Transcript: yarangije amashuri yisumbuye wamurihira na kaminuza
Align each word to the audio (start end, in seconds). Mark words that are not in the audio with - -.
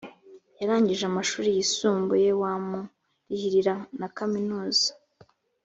yarangije 0.59 1.03
amashuri 1.07 1.49
yisumbuye 1.57 2.29
wamurihira 2.41 3.75
na 3.99 4.07
kaminuza 4.17 4.87